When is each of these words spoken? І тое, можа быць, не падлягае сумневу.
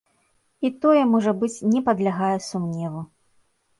І 0.69 0.69
тое, 0.85 1.03
можа 1.11 1.31
быць, 1.43 1.63
не 1.75 1.81
падлягае 1.91 2.33
сумневу. 2.49 3.01